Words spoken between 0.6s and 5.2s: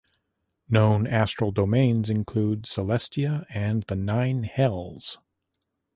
Known Astral Domains include Celestia and the Nine Hells.